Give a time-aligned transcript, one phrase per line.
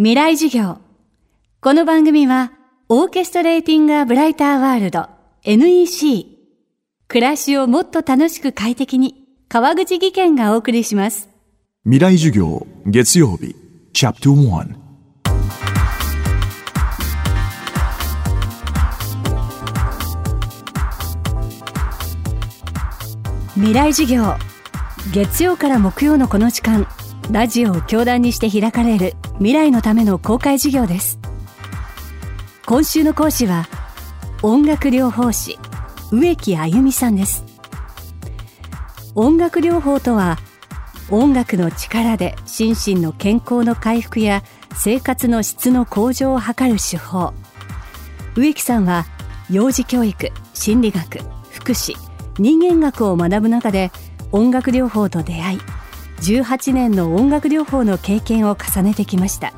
[0.00, 0.78] 未来授業。
[1.60, 2.52] この番組は、
[2.88, 5.08] オーケストレーティング・ア・ブライター・ワールド
[5.42, 6.24] NEC。
[7.08, 11.28] 暮らしをもっと楽しく快適に、川口義賢がお送りします。
[11.82, 13.56] 未来授業月曜日
[13.92, 14.76] チャプター1
[23.56, 24.36] 未来授業。
[25.12, 26.86] 月曜から木曜のこの時間、
[27.32, 31.20] ラジオを教壇にして開かれる未来のための公開授業です。
[32.66, 33.68] 今週の講師は、
[34.42, 35.60] 音楽療法士、
[36.10, 37.44] 植木あゆみさんです。
[39.14, 40.38] 音楽療法とは、
[41.08, 44.42] 音楽の力で心身の健康の回復や
[44.74, 47.32] 生活の質の向上を図る手法。
[48.34, 49.06] 植木さんは、
[49.48, 51.20] 幼児教育、心理学、
[51.52, 51.94] 福祉、
[52.40, 53.92] 人間学を学ぶ中で
[54.32, 55.60] 音楽療法と出会い
[56.20, 59.52] 18年の音楽療法の経験を重ねてきました。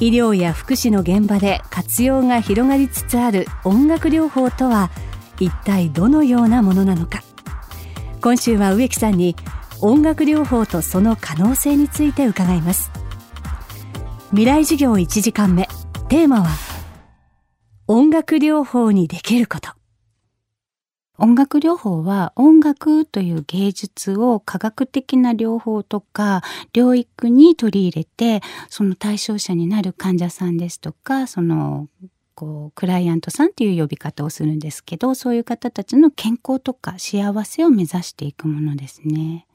[0.00, 4.90] 医療や福祉の現場で活用が広がりつつある音楽療法とは
[5.40, 7.22] 一体どのようなものなのか。
[8.20, 9.36] 今週は植木さんに
[9.80, 12.90] 音楽療法とその可能性について伺います。
[14.30, 15.68] 未来授業1時間目。
[16.08, 16.48] テーマは
[17.86, 19.77] 音楽療法にできること。
[21.18, 31.88] 音楽療法は音楽という芸術を科学的な療法とか療育に取り入れてその対象者になる患者さんですとかその
[32.36, 39.48] こうクライアントさんっていう呼び方をするんですけどそういう方たちの健康とか幸せを目指していくものですね。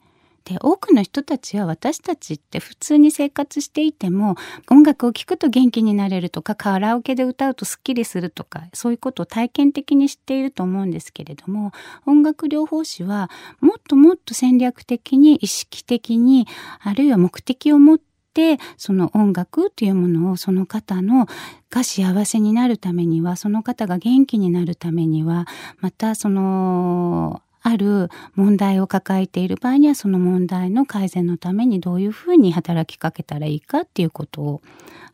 [0.44, 4.36] で多くの人たちは私たちって普通に生活していても
[4.70, 11.72] 音楽を聴くと元気になれるとかカラオケで歌うとスッキリするとかそういうことを体験的に知っていると思うんですけれども
[12.04, 16.46] 音楽療法士はもっともっと戦略的に意識的に
[16.80, 21.26] あるいは目的を持ってその音楽というものをその方の
[21.70, 25.46] が幸せになるためにはその方が元気になるためには
[25.80, 34.62] またそのある問題を抱えている場合にはその問題の改善のためにどういうふうに働きかけたらいいかっていうことを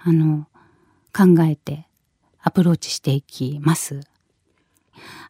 [0.00, 0.48] あの
[1.16, 1.86] 考えて
[2.42, 4.00] アプローチしていきます。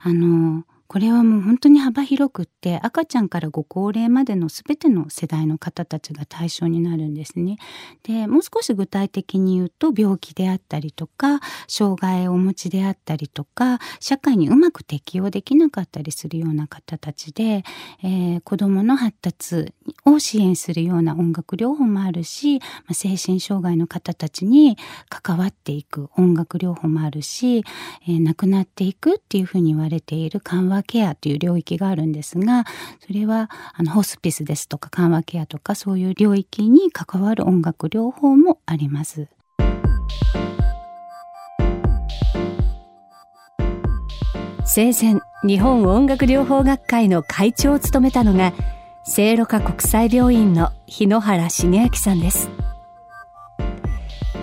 [0.00, 7.58] あのこれはもう本当に幅広くって赤ちゃんからご高齢までの全ての世代の方たちが対象になるんですね。
[8.02, 17.62] でもう少し具体的に言うと病気であったりとか障害をお持ちであったりとか社会にうまく適応できなかったりするような方たちで、
[18.02, 19.72] えー、子どもの発達
[20.04, 24.76] を支援するような音楽療法もあるし、まあ、精神障害の方たちに
[25.08, 32.64] 関わっていく音楽療法もあるし、えー、亡くなっていくっていうふうに言われている緩和ケアという領域があるんですが
[33.06, 39.28] それはあのホスピスですとか緩和ケアとかそういう領域に関わる音楽療法もあります。
[44.72, 48.52] 生前日本音楽療法学会の会長を務めたのが
[49.04, 52.48] 聖路加国際病院の日野原茂明さんです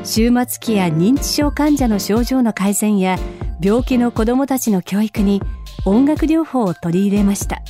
[0.04, 3.18] 終末期や認知症患者の症状の改善や
[3.62, 5.42] 病気の子どもたちの教育に
[5.86, 7.62] 音楽療法を取り入れました。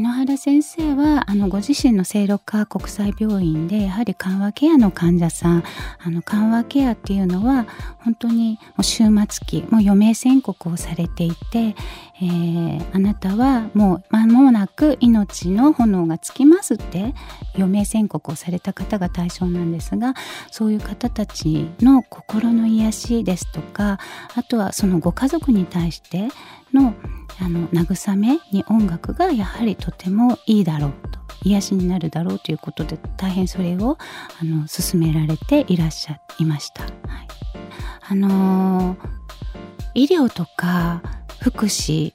[0.00, 5.62] 日野原先生はあのご自身の聖路加国際病院でやはり緩和ケアの患者さん
[5.98, 7.66] あの緩和ケアっていうのは
[7.98, 17.14] 本当にもう終末期もう余命宣告をされていて、えー、あなたはもう間もなく命の炎がつきますって
[17.54, 20.14] 余命宣告をされた方が対象なんですが
[20.50, 23.98] そういう方たちの心の癒しですとか
[24.34, 26.28] あとはそのご家族に対して
[26.72, 26.94] の
[27.42, 33.98] あの慰めに音楽がやはりととてもいいだろうと癒しになるだろうということで大変それを
[34.40, 36.82] あの勧められていらっしゃいました。
[36.82, 36.92] はい、
[38.08, 38.96] あの
[39.94, 41.02] 医療とか
[41.40, 42.12] 福祉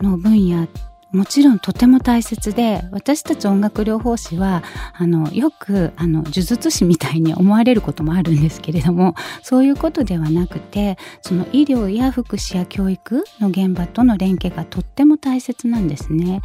[0.00, 0.68] の分野
[1.12, 4.62] もちろんとても大切で私たち音楽療法士は
[4.92, 16.42] あのよくあの呪術師みたいに思われることもあるんですけれどもそういうことではなくてその医療や福祉や教育の現場との連携がとっても大切なんですね。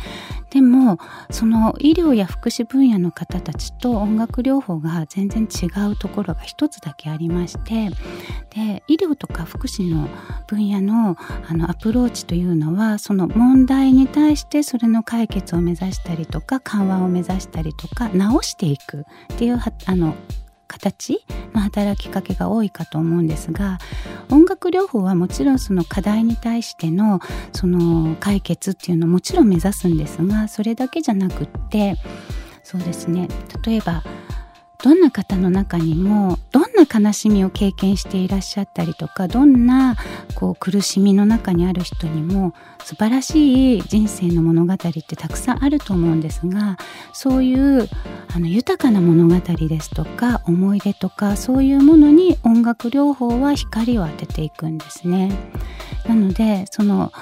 [0.51, 1.00] でも
[1.30, 7.89] その医療や福祉分野の方たちと音楽療法が全然違うところが一つだけありまして
[8.53, 10.09] で医療とか福祉の
[10.48, 11.18] 分野の
[11.48, 20.15] あのアプローチというのはその問題に対してそれの解決を目指したりとか緩和を目指したりとか直していくっていうあの
[20.71, 23.77] 形まあ働きかけが多いかと思うんですが
[24.29, 27.19] 音楽療法はもちろんその課題に対しての
[27.51, 31.97] その解決っていうのをもちろん目指すんですがそれだけじゃなくって
[32.63, 33.27] そうですね。
[33.65, 34.03] 例えば
[34.83, 39.95] どんな方の中にもどんな悲しみを経験していらっしゃったりとかどんな
[40.35, 46.77] こう苦しみの中にある人にも素晴らしい人生の物語ってたくさんあると思うんですが
[47.13, 47.87] そういう
[48.33, 55.31] あの豊かな物語ですとか思い出とかそういうものに音楽療法は光を当てていくんですね。
[56.11, 57.13] なのでその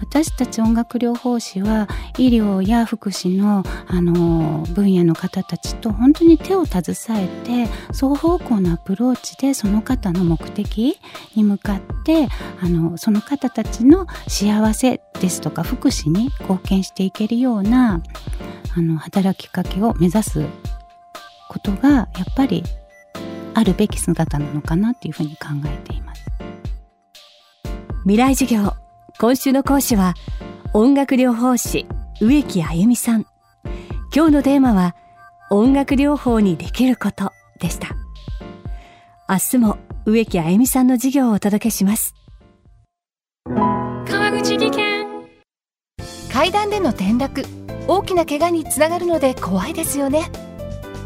[0.00, 10.96] 私たち音楽療法士は医療や福祉のあの分野の方たちと本当に手を携えて双方向のアプローチでその方の目的
[11.34, 12.28] に向かって
[12.62, 18.00] あのその方たちの幸せですとか福祉に貢献していけるような
[18.76, 20.46] あの働きかけを目指す
[21.48, 22.62] ことがやっぱり
[23.54, 26.15] あるべき姿なのかなっていうふうに考えています。
[28.06, 28.72] 未来授業。
[29.18, 30.14] 今週の講師は
[30.72, 31.88] 音楽療法士
[32.20, 33.26] 植木あゆみさん。
[34.14, 34.94] 今日のテーマは
[35.50, 37.96] 音楽療法にできることでした。
[39.28, 42.14] 明日も植木あゆみさんの授業をお届けします。
[43.48, 45.06] 川口技研。
[46.32, 47.44] 階段での転落。
[47.88, 50.30] 大きな怪我につながるので怖いですよね。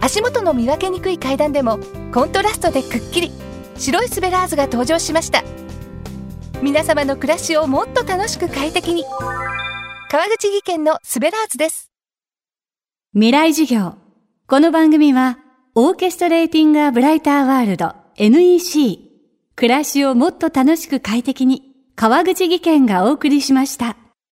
[0.03, 1.79] 足元の見分けにくい階段でも
[2.13, 3.33] コントラストでくっきり。
[3.79, 5.43] 白いスベラーズが登場しました
[6.63, 9.05] 皆様の暮らしをもっと楽しく快適に。
[10.11, 11.91] 川口技研のスベラーズです。
[13.15, 13.95] 未来事業。
[14.47, 15.39] この番組は
[15.75, 18.99] オーケストレーティングアブライターワールド NEC
[19.57, 21.63] 暮らしをもっと楽しく快適に
[21.97, 23.97] 川口技研がお送りしました。